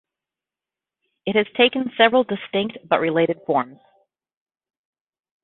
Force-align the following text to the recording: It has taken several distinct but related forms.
It 1.27 1.35
has 1.35 1.45
taken 1.55 1.91
several 1.95 2.23
distinct 2.23 2.75
but 2.89 2.99
related 3.01 3.39
forms. 3.45 3.77